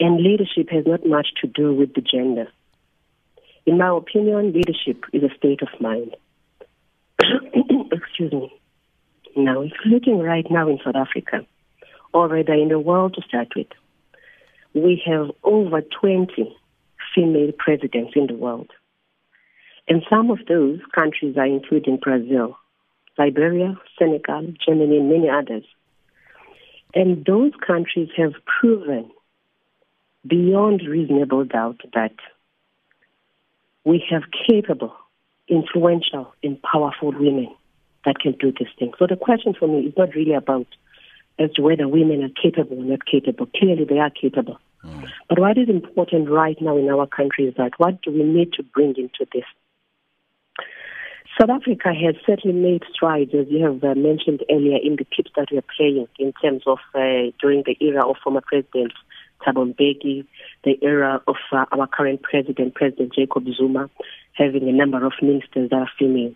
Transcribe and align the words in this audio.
And 0.00 0.22
leadership 0.22 0.70
has 0.70 0.86
not 0.86 1.04
much 1.04 1.28
to 1.40 1.48
do 1.48 1.74
with 1.74 1.94
the 1.94 2.00
gender. 2.00 2.48
In 3.66 3.78
my 3.78 3.96
opinion, 3.96 4.52
leadership 4.52 5.04
is 5.12 5.22
a 5.22 5.34
state 5.36 5.60
of 5.62 5.68
mind. 5.80 6.16
Excuse 7.92 8.32
me. 8.32 8.52
Now, 9.36 9.62
if 9.62 9.72
you're 9.84 9.94
looking 9.94 10.18
right 10.20 10.46
now 10.50 10.68
in 10.68 10.78
South 10.84 10.96
Africa, 10.96 11.46
or 12.14 12.28
rather 12.28 12.54
in 12.54 12.68
the 12.68 12.78
world 12.78 13.14
to 13.14 13.22
start 13.22 13.48
with, 13.54 13.66
we 14.74 15.02
have 15.06 15.30
over 15.42 15.82
20 16.00 16.56
female 17.14 17.52
presidents 17.58 18.12
in 18.14 18.26
the 18.26 18.34
world. 18.34 18.70
And 19.88 20.02
some 20.08 20.30
of 20.30 20.38
those 20.48 20.80
countries 20.94 21.36
are 21.36 21.46
including 21.46 21.98
Brazil, 21.98 22.56
Liberia, 23.18 23.78
Senegal, 23.98 24.52
Germany, 24.66 24.98
and 24.98 25.10
many 25.10 25.28
others. 25.28 25.64
And 26.94 27.24
those 27.24 27.52
countries 27.66 28.08
have 28.16 28.32
proven 28.60 29.10
beyond 30.26 30.82
reasonable 30.82 31.44
doubt 31.44 31.80
that 31.94 32.14
we 33.84 34.04
have 34.10 34.22
capable, 34.48 34.94
influential, 35.48 36.32
and 36.42 36.60
powerful 36.62 37.12
women 37.12 37.48
that 38.04 38.18
can 38.18 38.32
do 38.32 38.52
this 38.52 38.68
thing. 38.78 38.92
So 38.98 39.06
the 39.06 39.16
question 39.16 39.54
for 39.58 39.68
me 39.68 39.86
is 39.86 39.94
not 39.96 40.14
really 40.14 40.34
about 40.34 40.66
as 41.38 41.52
to 41.52 41.62
whether 41.62 41.86
women 41.86 42.22
are 42.24 42.42
capable 42.42 42.78
or 42.78 42.84
not 42.84 43.06
capable. 43.06 43.46
Clearly, 43.56 43.84
they 43.84 43.98
are 43.98 44.10
capable. 44.10 44.58
Mm. 44.84 45.08
But 45.28 45.38
what 45.38 45.58
is 45.58 45.68
important 45.68 46.28
right 46.28 46.60
now 46.60 46.76
in 46.76 46.88
our 46.88 47.06
country 47.06 47.46
is 47.46 47.54
that 47.56 47.72
what 47.78 48.02
do 48.02 48.10
we 48.10 48.22
need 48.22 48.52
to 48.54 48.62
bring 48.62 48.94
into 48.96 49.26
this? 49.32 49.44
South 51.40 51.50
Africa 51.50 51.90
has 51.94 52.16
certainly 52.26 52.58
made 52.58 52.82
strides, 52.92 53.30
as 53.32 53.46
you 53.48 53.64
have 53.64 53.84
uh, 53.84 53.94
mentioned 53.94 54.42
earlier, 54.50 54.76
in 54.82 54.96
the 54.96 55.06
clips 55.14 55.30
that 55.36 55.46
we 55.52 55.58
are 55.58 55.64
playing 55.76 56.08
in 56.18 56.32
terms 56.42 56.64
of 56.66 56.78
uh, 56.96 57.30
during 57.40 57.62
the 57.64 57.76
era 57.80 58.04
of 58.04 58.16
former 58.24 58.40
President 58.40 58.92
Thabo 59.46 59.72
Mbeki, 59.72 60.26
the 60.64 60.76
era 60.82 61.22
of 61.28 61.36
uh, 61.52 61.64
our 61.70 61.86
current 61.86 62.22
president, 62.22 62.74
President 62.74 63.14
Jacob 63.14 63.44
Zuma, 63.56 63.88
having 64.32 64.68
a 64.68 64.72
number 64.72 65.04
of 65.06 65.12
ministers 65.22 65.70
that 65.70 65.76
are 65.76 65.90
female. 65.96 66.34